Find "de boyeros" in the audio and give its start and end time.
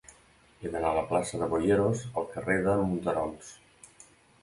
1.43-2.03